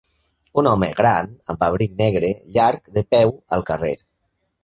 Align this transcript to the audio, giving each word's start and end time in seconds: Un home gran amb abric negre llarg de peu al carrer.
Un 0.59 0.67
home 0.69 0.87
gran 1.01 1.27
amb 1.53 1.65
abric 1.67 1.93
negre 2.01 2.31
llarg 2.55 2.91
de 2.97 3.03
peu 3.15 3.35
al 3.59 3.67
carrer. 3.71 3.95